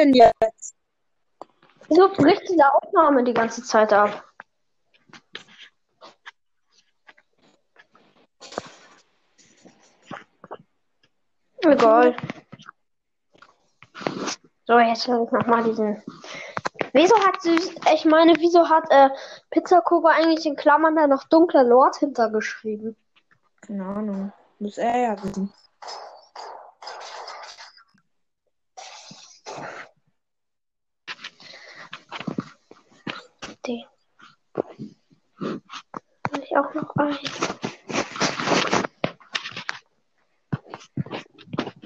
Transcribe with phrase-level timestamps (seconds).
[0.00, 0.74] Denn jetzt?
[1.88, 4.24] Wieso bricht diese Aufnahme die ganze Zeit ab?
[11.58, 12.16] Egal.
[14.66, 16.02] So, jetzt will ich nochmal diesen.
[16.94, 17.74] Wieso hat süß.
[17.92, 19.10] Ich meine, wieso hat äh,
[19.50, 22.96] Pizza Coco eigentlich in Klammern da noch dunkler Lord hintergeschrieben?
[23.60, 24.32] Keine Ahnung.
[24.60, 25.52] Muss er ja wissen.
[33.66, 33.84] Den.
[35.38, 35.62] Will
[36.42, 37.18] ich auch noch ein.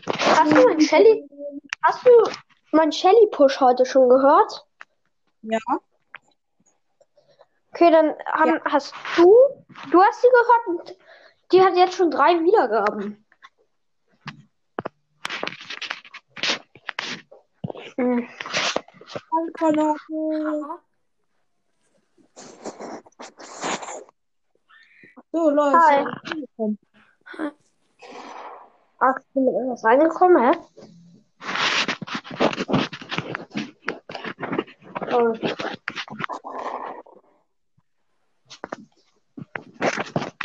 [0.09, 1.29] Hast du mein Shelly.
[1.83, 2.11] Hast du
[2.73, 4.67] mein Shelly Push heute schon gehört?
[5.43, 5.59] Ja.
[7.73, 9.35] Okay, dann haben, hast du.
[9.91, 10.97] Du hast sie gehört und
[11.53, 13.25] die hat jetzt schon drei Wiedergaben.
[17.97, 18.29] Hm.
[25.35, 25.77] So, Leute.
[25.77, 26.07] Hi.
[29.01, 30.59] Ach, ich bin mit irgendwas reingekommen, hä?
[35.13, 35.35] Oh.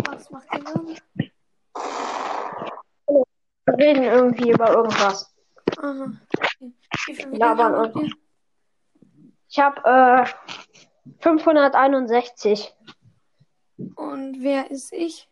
[0.10, 0.98] Was macht ihr dann?
[3.66, 5.32] Wir reden irgendwie über irgendwas.
[5.78, 6.14] Aha.
[6.36, 6.74] Okay.
[7.06, 8.12] Wie viel Labern?
[9.50, 10.26] Ich habe äh,
[11.20, 12.76] 561.
[14.30, 15.28] Und wer ist ich?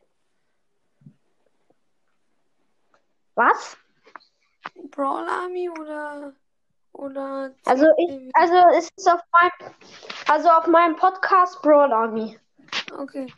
[3.36, 3.78] Was?
[4.90, 6.34] Brawl Army oder
[6.94, 9.76] oder Also ich, also es ist auf meinem,
[10.28, 12.40] also auf meinem Podcast Brawl Army.
[12.98, 13.32] okay.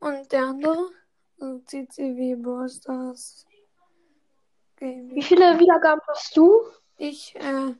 [0.00, 0.90] Und der andere?
[1.38, 3.46] Also CCW Brawl Stars
[4.78, 5.22] Wie Gaming.
[5.22, 6.60] viele Wiedergaben hast du?
[6.96, 7.72] Ich äh,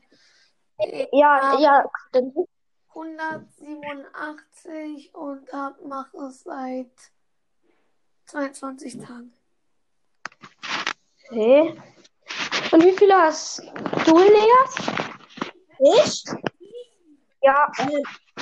[1.10, 1.84] Ja, Ähm, ja.
[2.94, 3.18] Denn-
[3.58, 6.90] 187 und hab, mach es seit
[8.26, 9.32] 22 Tagen.
[11.28, 11.76] Okay.
[12.72, 13.60] Und wie viele hast
[14.06, 14.74] du, Elias?
[15.78, 16.24] Ich?
[17.42, 17.70] Ja,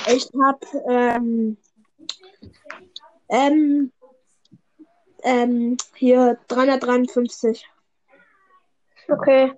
[0.07, 1.57] Ich hab, ähm,
[3.29, 3.91] ähm,
[5.23, 7.65] ähm, hier 353.
[9.09, 9.53] okay.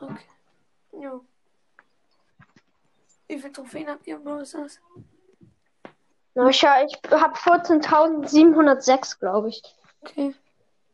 [0.00, 0.16] Okay.
[1.00, 1.20] Ja.
[3.32, 4.78] Wie viele Trophäen habt ihr im Brawl Stars?
[6.34, 9.62] Na, ich, ja, ich habe 14.706, glaube ich.
[10.02, 10.34] Okay.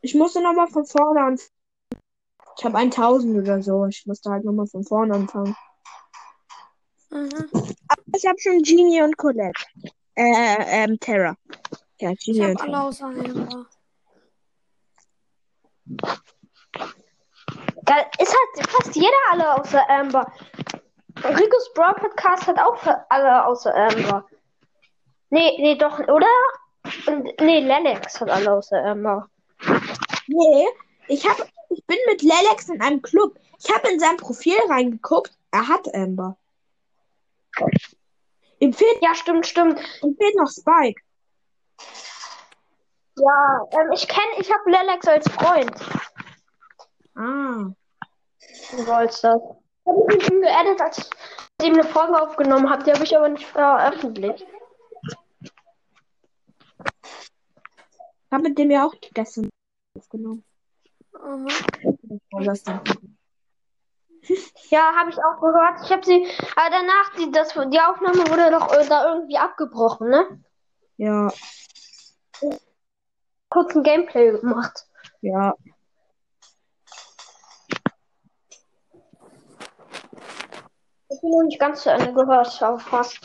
[0.03, 1.51] Ich musste nochmal von vorne anfangen.
[2.57, 3.87] Ich habe 1000 oder so.
[3.87, 5.57] Ich musste halt nochmal von vorne anfangen.
[7.11, 7.27] Aha.
[8.15, 9.61] Ich habe schon Genie und Colette.
[10.15, 11.35] Äh, ähm, Terra.
[11.99, 12.87] Ja, Ich Genie und hab alle Terra.
[12.87, 13.67] außer Amber.
[17.83, 20.33] Da ist halt fast jeder alle außer Amber.
[21.25, 24.27] Ricos Brawl Podcast hat auch für alle außer Amber.
[25.31, 26.27] Nee, nee, doch, oder?
[27.07, 29.29] Und, nee, Lennox hat alle außer Amber.
[30.27, 30.69] Nee,
[31.09, 31.37] ich hab,
[31.71, 33.39] ich bin mit Lelex in einem Club.
[33.59, 35.33] Ich habe in sein Profil reingeguckt.
[35.51, 36.37] Er hat Amber.
[38.61, 39.81] Ihm fehlt, Ja, stimmt, stimmt.
[40.03, 41.01] ihm fehlt noch Spike.
[43.17, 45.73] Ja, ähm, ich kenne, ich habe Lennox als Freund.
[47.17, 47.73] Ah.
[48.71, 49.41] Du sollst das.
[49.89, 51.11] Ich habe mich mit ihm geaddet, als ich
[51.61, 52.85] mit ihm eine Folge aufgenommen habe.
[52.85, 54.47] Die habe ich aber nicht veröffentlicht.
[57.91, 59.49] Ich habe mit dem ja auch gestern
[59.99, 60.45] aufgenommen.
[62.31, 62.81] Vorgestern.
[64.69, 65.81] Ja, habe ich auch gehört.
[65.85, 70.11] Ich habe sie, aber danach, die, das, die Aufnahme wurde doch äh, da irgendwie abgebrochen,
[70.11, 70.45] ne?
[70.99, 71.33] Ja,
[73.49, 74.87] Kurz ein Gameplay gemacht.
[75.23, 75.55] ja.
[81.19, 83.19] Ich bin noch nicht ganz zu Ende gehört, aber fast.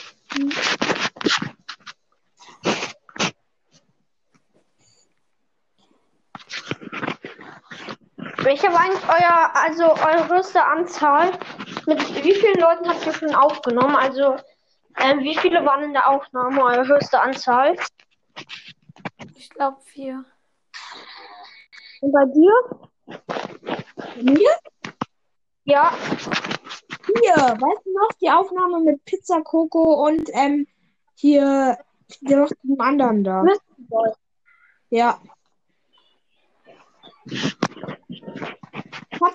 [8.38, 11.34] Welche war eigentlich euer, also eure größte Anzahl?
[11.86, 13.96] Mit wie vielen Leuten habt ihr schon aufgenommen?
[13.96, 14.38] Also,
[14.98, 17.76] ähm, wie viele waren in der Aufnahme eure höchste Anzahl?
[19.36, 20.26] Ich glaube vier.
[22.02, 22.54] Und bei dir?
[24.20, 24.50] Mir?
[25.66, 25.94] Ja,
[27.22, 30.68] Hier, weißt du noch, die Aufnahme mit Pizza Coco und ähm,
[31.16, 31.78] hier
[32.22, 33.46] noch dem anderen da.
[34.90, 35.20] Ja.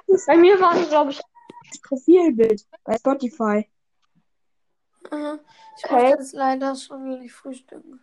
[0.07, 1.21] Das Bei mir waren es, glaube ich,
[1.83, 3.69] Profilbild bei Spotify.
[5.11, 5.39] Aha.
[5.77, 6.03] Ich Okay.
[6.03, 8.01] muss jetzt leider schon nicht frühstücken.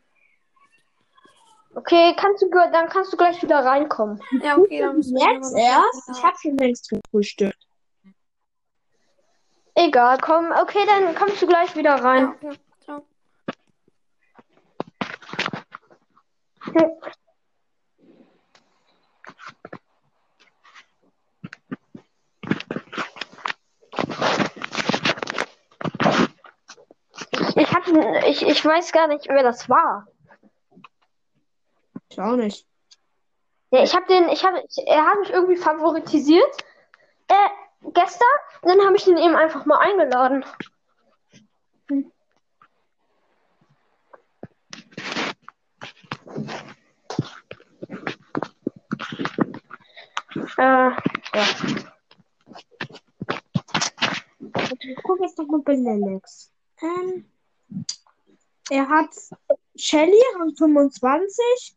[1.75, 4.21] Okay, kannst du dann kannst du gleich wieder reinkommen.
[4.42, 6.10] Ja, okay, dann müssen wir Jetzt erst?
[6.18, 7.68] Ich habe schon längst gefrühstückt.
[9.75, 10.51] Egal, komm.
[10.51, 12.27] Okay, dann kommst du gleich wieder Ja, rein.
[12.30, 12.57] okay.
[12.83, 13.06] Ciao.
[27.57, 30.07] Ich hatte, ich, ich weiß gar nicht, wer das war.
[32.10, 32.66] Ich auch nicht.
[33.71, 36.63] Ja, ich habe den, ich habe, er hat mich irgendwie favoritisiert.
[37.28, 37.33] Äh,
[37.94, 38.28] gestern,
[38.64, 40.46] dann habe ich den eben einfach mal eingeladen.
[50.58, 50.98] Äh, ja.
[54.80, 56.52] Ich gucke jetzt noch mal bei Lelex.
[56.81, 57.30] Ähm,
[58.70, 59.10] er hat
[59.76, 61.76] Shelly Rang 25,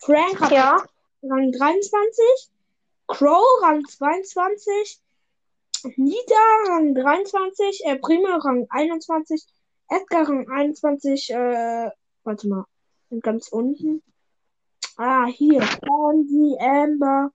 [0.00, 0.82] Frank hat Ja,
[1.22, 2.50] Rang 23,
[3.06, 5.00] Crow Rang 22,
[5.96, 6.34] Nita
[6.68, 9.44] Rang 23, äh, Primo Rang 21,
[9.88, 11.90] Edgar Rang 21, äh,
[12.24, 12.64] warte mal,
[13.22, 14.02] ganz unten.
[14.96, 17.32] Ah, hier, Candy, Amber,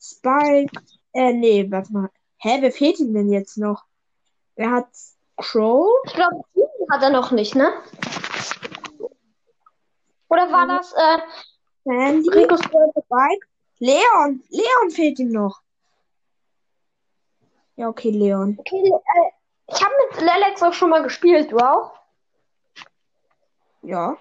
[0.00, 0.72] Spike,
[1.12, 2.10] äh, nee, warte mal.
[2.38, 3.84] Hä, wer fehlt ihm denn jetzt noch?
[4.54, 4.88] Er hat
[5.36, 6.44] Crow, ich glaube,
[6.90, 7.72] hat er noch nicht, ne?
[10.28, 11.18] Oder war das, äh,
[11.84, 13.46] Sandy, Spike,
[13.78, 15.60] Leon, Leon fehlt ihm noch.
[17.78, 18.56] Ja, okay, Leon.
[18.58, 19.30] Okay, äh,
[19.72, 21.92] ich habe mit Lelex auch schon mal gespielt, du auch?
[23.82, 24.16] Ja.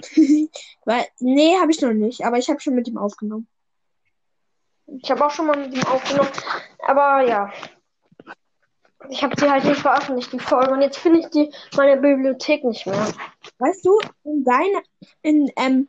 [0.84, 3.46] Weil, nee, habe ich noch nicht, aber ich habe schon mit ihm aufgenommen.
[5.00, 6.30] Ich habe auch schon mal mit ihm aufgenommen,
[6.80, 7.52] aber ja.
[9.08, 12.64] Ich habe sie halt nicht veröffentlicht, die Folge, und jetzt finde ich die meine Bibliothek
[12.64, 13.12] nicht mehr.
[13.58, 14.82] Weißt du, in dein,
[15.22, 15.88] in, ähm,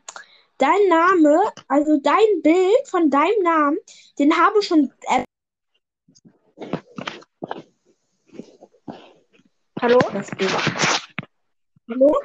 [0.59, 3.77] dein Name, also dein Bild von deinem Namen,
[4.19, 5.23] den habe ich schon, äh,
[9.81, 9.99] Hallo?
[10.13, 10.51] das Bild.
[11.89, 12.19] Hallo?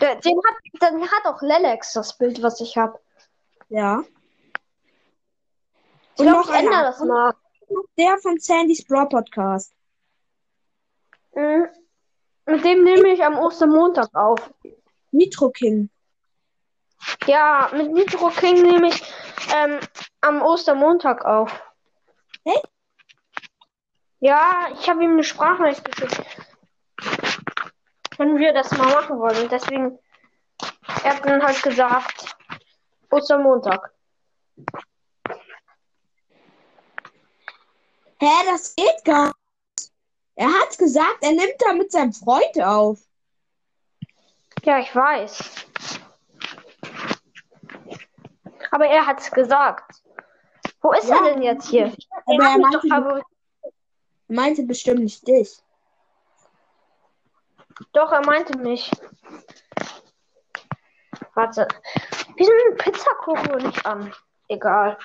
[0.00, 2.98] Der, den hat, den hat auch Lelex, das Bild, was ich habe.
[3.68, 4.04] Ja.
[6.16, 6.84] Ich Und glaube, noch ich ändere einer.
[6.84, 7.34] das mal.
[7.98, 9.72] Der von Sandys Brawl Podcast.
[11.34, 11.68] Mhm.
[12.46, 14.52] Mit dem nehme ich am Ostermontag auf.
[15.10, 15.90] Nitro King.
[17.26, 19.02] Ja, mit Nitro King nehme ich
[19.54, 19.80] ähm,
[20.20, 21.50] am Ostermontag auf.
[22.44, 22.54] Hä?
[24.24, 26.22] Ja, ich habe ihm eine Sprachnachricht geschickt.
[28.16, 29.42] Wenn wir das mal machen wollen.
[29.42, 29.98] Und deswegen,
[31.02, 32.34] er hat dann halt gesagt,
[33.10, 33.92] Ostermontag.
[38.18, 39.92] Hä, das geht gar nicht.
[40.36, 43.00] Er hat gesagt, er nimmt da mit seinem Freund auf.
[44.62, 45.66] Ja, ich weiß.
[48.70, 50.02] Aber er hat's gesagt.
[50.80, 51.16] Wo ist Ja.
[51.18, 51.84] er denn jetzt hier?
[51.86, 53.33] Er ich doch meinte, favorit- er
[54.34, 55.62] meinte bestimmt nicht dich.
[57.92, 58.90] Doch, er meinte mich.
[61.34, 61.66] Warte.
[62.36, 64.12] Wieso nimmt Pizza-Koko nicht an?
[64.48, 64.98] Egal.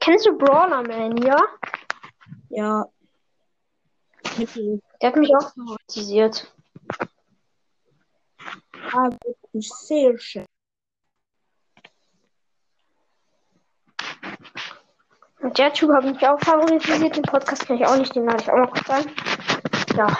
[0.00, 1.40] Kennst du Brawler Man, ja?
[2.48, 2.86] Ja.
[5.00, 6.52] Der hat mich auch favorisiert.
[8.92, 9.10] Ah,
[9.60, 10.46] sehr schön.
[15.40, 17.16] Und der Typ hat mich auch favorisiert.
[17.16, 19.06] Den Podcast kenne ich auch nicht, den lade ich auch kurz an.
[19.96, 20.18] Ja.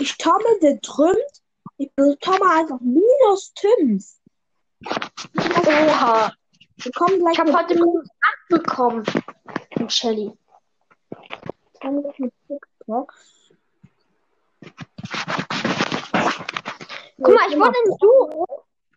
[0.00, 1.43] Ich tomme der trümmt.
[1.76, 4.20] Ich bekomme einfach minus Tims.
[4.86, 6.32] Oha.
[6.76, 8.08] Wir kommen gleich Ich habe heute minus
[8.48, 9.04] 8 bekommen.
[9.78, 10.32] Mit Shelly.
[11.80, 12.04] Guck
[17.34, 18.46] mal, ich wurde im Duo.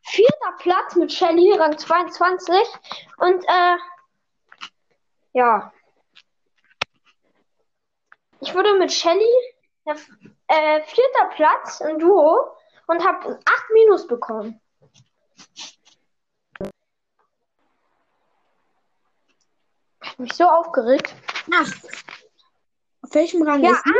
[0.04, 2.56] Vierter Platz mit Shelly, Rang 22.
[3.18, 3.78] Und, äh,
[5.34, 5.74] ja.
[8.40, 9.26] Ich wurde mit Shelly,
[9.86, 12.57] äh, vierter Platz im Duo
[12.88, 14.60] und habe 8 Minus bekommen.
[20.02, 21.14] Hat mich so aufgeregt.
[21.54, 21.72] Ach.
[23.02, 23.94] Auf welchem Rang Ja, ist sie?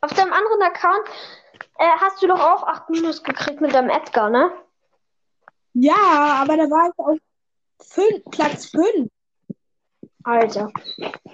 [0.00, 1.08] Auf deinem anderen Account
[1.78, 4.52] äh, hast du doch auch 8 Minus gekriegt mit deinem Edgar, ne?
[5.72, 7.18] Ja, aber da war ich auf
[7.80, 9.10] fün Platz 5.
[10.24, 10.70] Alter.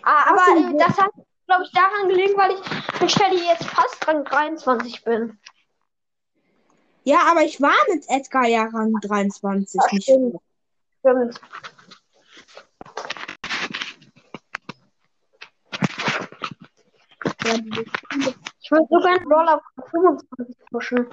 [0.02, 1.10] Ah, aber äh, das hat,
[1.46, 5.38] glaube ich, daran gelegen, weil ich mit Shelly jetzt fast Rang 23 bin.
[7.04, 9.80] Ja, aber ich war mit Edgar ja Rang 23.
[9.82, 10.36] Ach, nicht stimmt.
[11.02, 11.12] Ja,
[18.60, 21.06] Ich würde sogar einen Roller auf 25 pushen.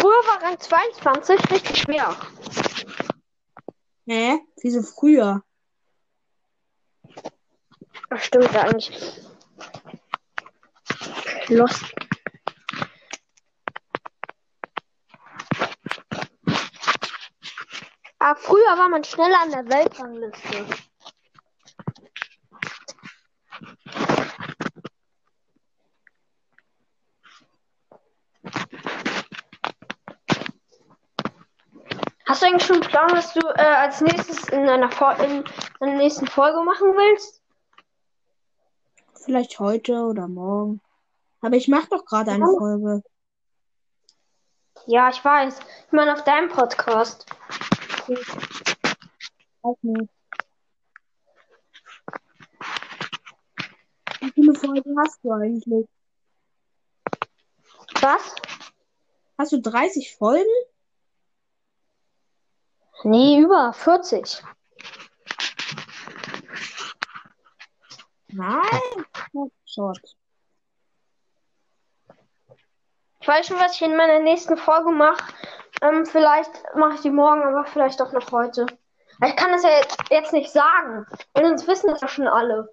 [0.00, 2.16] Früher war Rang 22 richtig schwer.
[4.06, 4.40] Hä?
[4.60, 5.44] Wieso früher?
[8.08, 9.20] Das stimmt ja eigentlich.
[11.48, 11.84] Lost.
[18.18, 20.66] Aber früher war man schneller an der Weltrangliste.
[32.40, 35.44] Hast du eigentlich schon einen Plan, was du äh, als nächstes in einer, Fol in
[35.78, 37.42] einer nächsten Folge machen willst?
[39.12, 40.80] Vielleicht heute oder morgen.
[41.42, 42.46] Aber ich mache doch gerade eine.
[42.46, 43.02] Folge.
[44.86, 45.60] Ja, ich weiß.
[45.60, 47.26] Ich meine auf deinem Podcast.
[49.60, 50.10] Auch nicht.
[54.20, 55.86] Wie viele Folgen hast du eigentlich?
[58.00, 58.34] Was?
[59.36, 60.48] Hast du 30 Folgen?
[63.02, 64.42] Nee, über 40.
[68.28, 69.04] Nein.
[69.32, 70.16] Oh, Short.
[73.20, 75.32] Ich weiß schon, was ich in meiner nächsten Folge mache.
[75.82, 78.66] Ähm, vielleicht mache ich die morgen, aber vielleicht auch noch heute.
[79.24, 81.06] Ich kann das ja jetzt, jetzt nicht sagen.
[81.34, 82.70] Und sonst wissen das ja schon alle.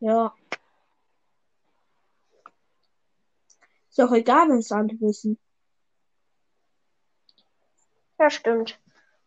[0.00, 0.34] Ja.
[3.88, 5.38] Ist doch egal, wenn es alle wissen.
[8.28, 8.78] Ja, stimmt.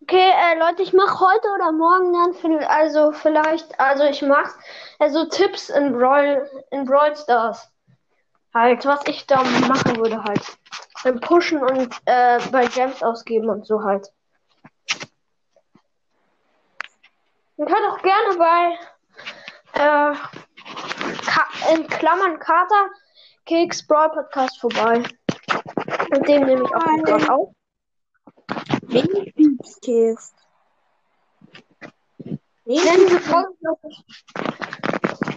[0.04, 4.52] Okay, äh, Leute, ich mache heute oder morgen dann, viel- also vielleicht, also ich mache
[5.00, 7.68] also Tipps in Brawl, in Brawl Stars.
[8.54, 10.44] Halt, was ich da machen würde halt.
[11.04, 14.08] Beim Pushen und äh, bei Gems ausgeben und so halt.
[17.58, 18.78] Ihr könnt auch gerne bei
[19.82, 22.90] äh, in Klammern Kater
[23.48, 25.02] Keks Brawl Podcast vorbei.
[26.12, 27.50] Mit dem nehme ich auch gerade auf.
[28.92, 30.36] Typskist?
[32.66, 34.06] Ich nenne diese Folge, glaub ich,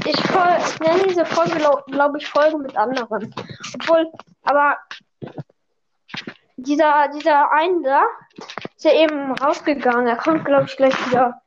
[0.06, 3.34] ich nenne diese Folge, glaube ich, Folge mit anderen.
[3.74, 4.76] Obwohl, aber
[6.56, 8.04] dieser, dieser eine da
[8.76, 10.06] ist ja eben rausgegangen.
[10.06, 11.40] Er kommt, glaube ich, gleich wieder.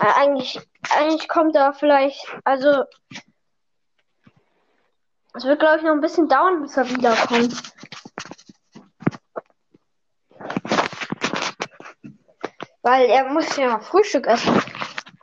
[0.00, 2.84] Äh, eigentlich, eigentlich kommt er vielleicht, also
[5.34, 7.54] es wird, glaube ich, noch ein bisschen dauern, bis er wiederkommt.
[12.86, 14.62] Weil er muss ja Frühstück essen.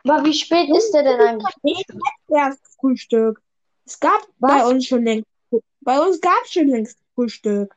[0.05, 1.55] Aber wie spät ist der denn eigentlich?
[1.63, 1.89] Nicht
[2.27, 3.41] erst Frühstück.
[3.85, 5.25] Es gab bei uns schon längst.
[5.79, 7.73] Bei uns gab es schon längst Frühstück.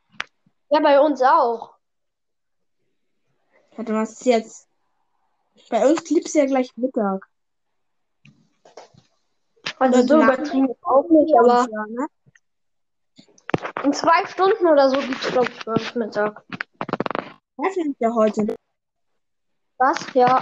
[0.70, 1.76] Ja, bei uns auch.
[3.76, 4.68] Warte, was ist jetzt?
[5.70, 7.24] Bei uns gibt's ja gleich Mittag.
[9.78, 12.06] Also so Nach- übertrieben auch nicht, aber Ja, ne?
[13.84, 16.44] in zwei Stunden oder so gibt's glaube ich, bei uns Mittag.
[17.56, 18.56] Was ist ja heute?
[19.78, 20.06] Was?
[20.14, 20.40] Ja.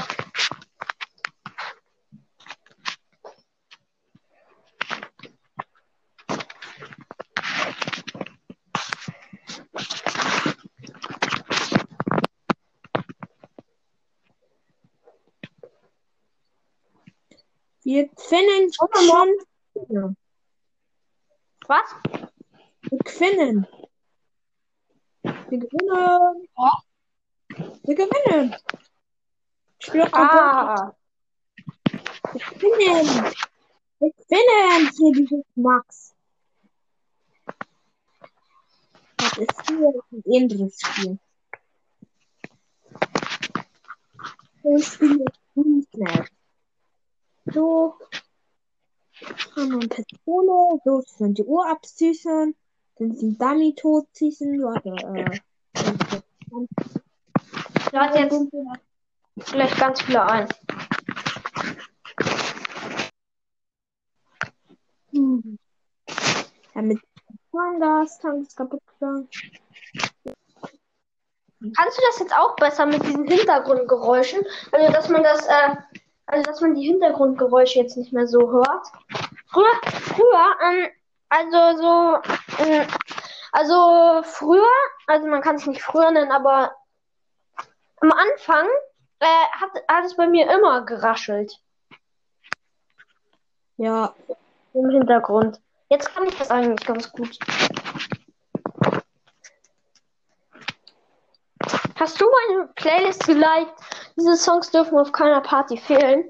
[17.83, 19.29] Wir finden schon.
[19.89, 20.15] Ja,
[21.67, 21.95] Was?
[22.83, 23.67] wir gewinnen.
[25.23, 26.49] Wir gewinnen.
[27.85, 28.57] Wir gewinnen.
[29.85, 30.97] Ich spiele auch Ah.
[32.33, 33.35] Wir gewinnen.
[33.99, 36.15] Wir gewinnen hier dieses Max.
[39.19, 41.19] Das ist hier ein anderes Spiel.
[44.63, 46.29] Das Spiel ist Fußball.
[47.53, 47.99] So.
[49.55, 50.81] Haben wir eine Pistole.
[50.87, 52.57] So, sind die Uhr absüßen.
[52.97, 54.63] Dann sind Dummy totschießen.
[54.63, 55.41] Warte, äh.
[57.93, 58.51] Da hat jetzt
[59.37, 60.49] gleich ganz viele ein.
[65.13, 65.59] Hm.
[66.75, 67.01] Ja, mit
[67.53, 68.19] Tangas,
[68.57, 69.29] kaputt gegangen.
[71.77, 74.45] Kannst du das jetzt auch besser mit diesen Hintergrundgeräuschen?
[74.73, 75.77] Also, dass man das, äh,
[76.27, 78.87] Also, dass man die Hintergrundgeräusche jetzt nicht mehr so hört.
[79.47, 80.89] Früher, früher, ähm,
[81.29, 82.87] also so, ähm,
[83.53, 84.67] also früher,
[85.07, 86.75] also man kann es nicht früher nennen, aber
[88.01, 88.67] am Anfang
[89.25, 91.61] äh, hat, hat es bei mir immer geraschelt
[93.77, 94.15] Ja,
[94.75, 95.61] im Hintergrund.
[95.89, 97.39] Jetzt kann ich das eigentlich ganz gut.
[101.97, 103.73] Hast du meine Playlist geliked?
[104.17, 106.25] Diese Songs dürfen auf keiner Party fehlen.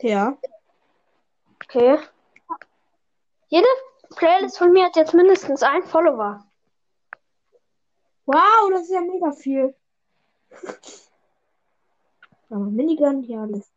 [0.00, 0.36] ja.
[1.64, 1.98] Okay.
[3.48, 3.66] Jede
[4.16, 6.46] Playlist von mir hat jetzt mindestens einen Follower.
[8.24, 9.74] Wow, das ist ja mega viel.
[12.50, 13.70] Ja, Minigun, hier alles.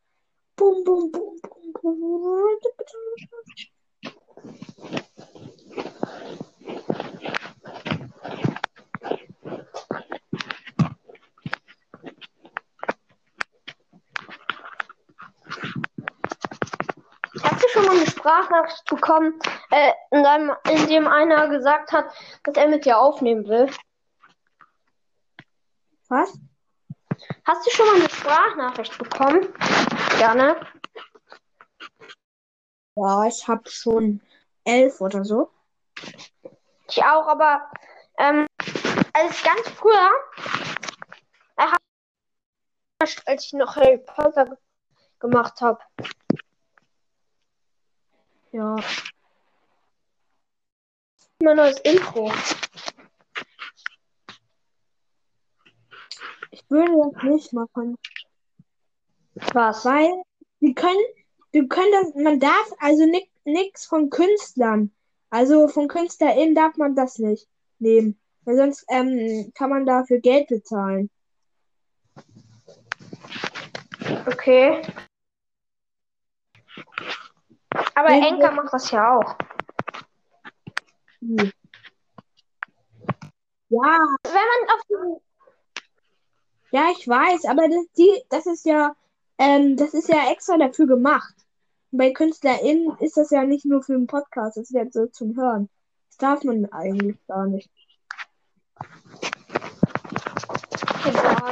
[0.56, 2.60] Bum, bum, bum, bum, bum.
[17.44, 19.38] Hast du schon mal eine Sprachnachricht bekommen,
[19.72, 22.06] äh, in, deinem, in dem einer gesagt hat,
[22.44, 23.70] dass er mit dir aufnehmen will?
[26.08, 26.40] Was?
[27.46, 29.48] Hast du schon mal eine Sprachnachricht bekommen?
[30.18, 30.56] Gerne.
[32.96, 34.22] Ja, ich habe schon
[34.64, 35.50] elf oder so.
[36.88, 37.72] Ich auch, aber
[38.18, 38.46] ähm,
[39.14, 40.12] als ganz früher,
[41.58, 41.68] äh,
[43.26, 44.58] als ich noch Harry Potter ge-
[45.20, 45.80] gemacht habe.
[48.52, 48.76] Ja.
[51.42, 52.32] Mein neues Intro.
[56.72, 57.98] Würde das nicht machen.
[59.54, 59.86] Was?
[59.86, 60.24] Weil
[60.60, 61.04] wir können,
[61.52, 63.06] wir können das, man darf also
[63.44, 64.92] nichts von Künstlern.
[65.30, 67.48] Also von KünstlerInnen darf man das nicht
[67.80, 68.20] nehmen.
[68.44, 71.10] Weil sonst ähm, kann man dafür Geld bezahlen.
[74.26, 74.82] Okay.
[77.96, 79.36] Aber Wenn Enka macht das ja auch.
[81.20, 81.52] Hm.
[83.70, 85.31] Ja, Wenn man auf diesen
[86.72, 88.96] ja, ich weiß, aber das, die, das ist ja,
[89.38, 91.36] ähm, das ist ja extra dafür gemacht.
[91.92, 95.36] Bei KünstlerInnen ist das ja nicht nur für den Podcast, das ist ja so zum
[95.36, 95.70] Hören.
[96.10, 97.70] Das darf man eigentlich gar nicht.
[101.06, 101.52] Egal.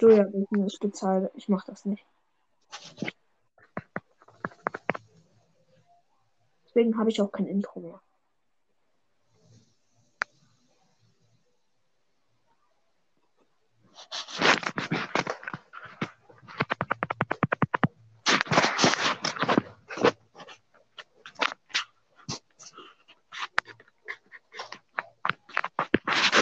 [0.00, 1.30] Ja, Business bezahlt.
[1.34, 2.04] Ich mach das nicht.
[6.66, 8.00] Deswegen habe ich auch kein Intro mehr.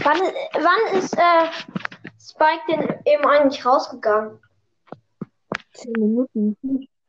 [0.06, 1.50] Wann, wann ist äh,
[2.20, 4.38] Spike denn eben eigentlich rausgegangen?
[5.74, 6.56] Zehn Minuten.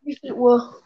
[0.01, 0.81] Wie viel Uhr?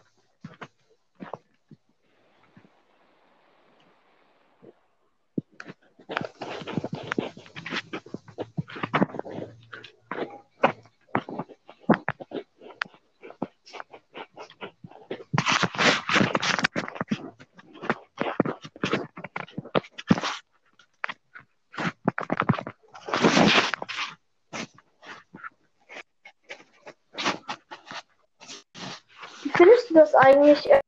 [29.62, 30.82] Findest du das eigentlich äh,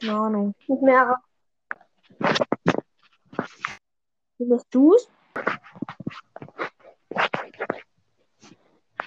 [0.00, 0.54] Keine Ahnung.
[0.66, 1.16] mit mehreren?
[4.36, 5.08] Findest du's?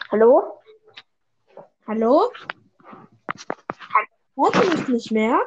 [0.09, 0.61] Hallo?
[1.87, 2.31] Hallo?
[4.37, 5.41] Hörst du mich nicht mehr?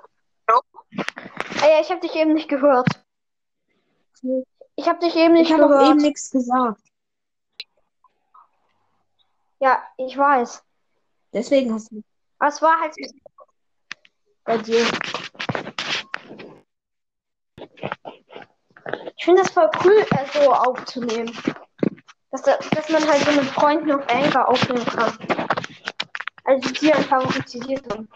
[0.47, 0.61] Ah,
[1.63, 2.87] ja, ich habe dich eben nicht gehört.
[4.77, 5.89] Ich habe dich eben nicht Ich habe auch gehört.
[5.93, 6.83] eben nichts gesagt.
[9.61, 10.63] Ja, ich weiß.
[11.33, 12.03] Deswegen hast du.
[12.39, 12.95] Aber es war halt
[14.45, 14.85] bei dir.
[19.17, 21.37] Ich finde das voll cool, äh, so aufzunehmen.
[22.31, 25.13] Dass, da- dass man halt so mit Freunden auf Anchor aufnehmen kann.
[26.45, 28.09] Also die ein favorisiert sind.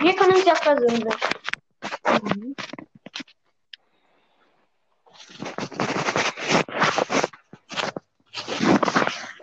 [0.00, 1.14] Wir können uns ja persönlich.
[2.22, 2.54] Mhm.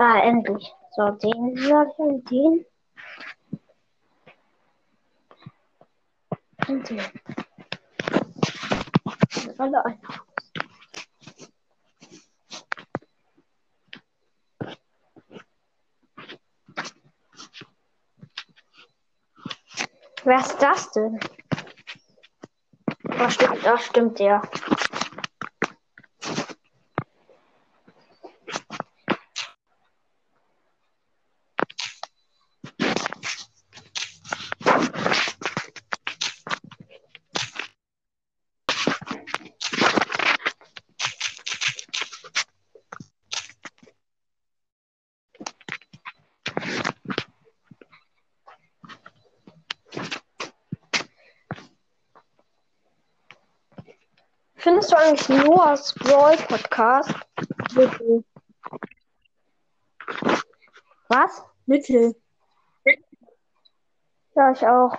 [0.04, 0.74] Ah, endlich.
[0.96, 1.56] So, den
[1.98, 2.66] und den.
[6.68, 7.02] Und den.
[9.60, 10.00] Alle.
[20.24, 21.20] Wer ist das denn?
[23.04, 24.42] Da stimmt, da stimmt der.
[54.64, 57.14] Findest du eigentlich Noahs Brawl Podcast?
[57.74, 58.26] Mittel.
[61.08, 61.44] Was?
[61.66, 62.16] Mittel.
[64.36, 64.98] Ja, ich auch.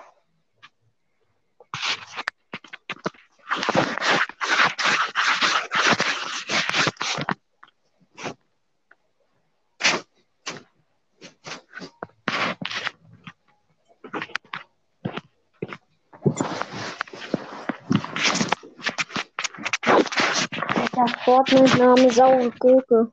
[21.33, 23.11] Der Fortnite-Name saure Gurke.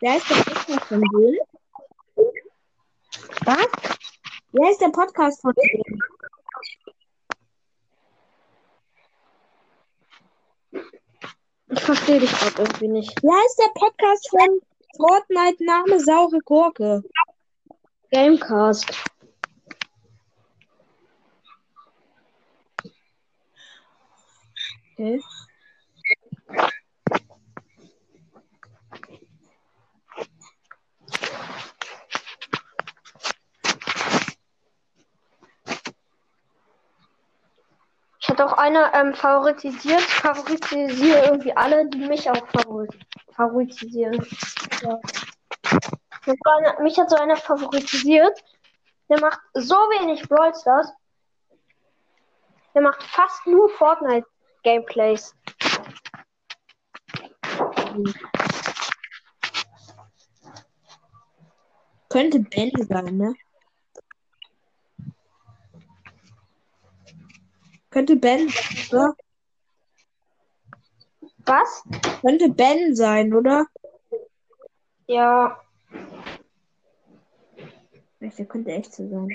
[0.00, 1.38] Wer ist der Podcast von denen?
[3.44, 3.68] Was?
[4.52, 6.00] Wer ist der Podcast von denen?
[11.68, 13.22] Ich verstehe dich gerade irgendwie nicht.
[13.22, 14.60] Wer ist der Podcast von
[14.96, 17.02] Fortnite Name saure Gurke?
[18.10, 19.11] Gamecast.
[24.92, 25.20] Okay.
[38.20, 40.00] Ich hatte auch eine ähm, favoritisiert.
[40.00, 42.90] Favoritisiere irgendwie alle, die mich auch favorit
[43.32, 44.26] favoritisieren.
[44.82, 45.00] Ja.
[46.26, 48.38] Und so eine, mich hat so einer favoritisiert.
[49.08, 50.92] Der macht so wenig Brawl Stars.
[52.74, 54.26] Der macht fast nur Fortnite
[54.62, 55.34] Gameplays.
[62.08, 63.34] Könnte Ben sein, ne?
[67.90, 69.14] Könnte Ben sein, oder?
[71.46, 71.82] Was?
[72.20, 73.66] Könnte Ben sein, oder?
[75.06, 75.60] Ja.
[78.20, 79.28] Der könnte echt so sein.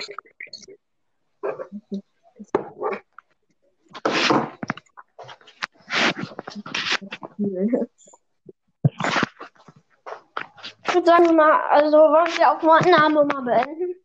[6.48, 6.64] Ich
[10.94, 13.96] würde sagen, mal, also wollen wir Aufnahme mal beenden?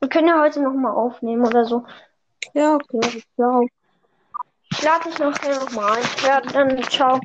[0.00, 1.84] Wir können ja heute noch mal aufnehmen oder so.
[2.54, 3.22] Ja, okay.
[3.34, 3.66] Ciao.
[4.72, 6.04] Ich lade dich nachher noch mal ein.
[6.24, 7.18] Ja, dann ciao.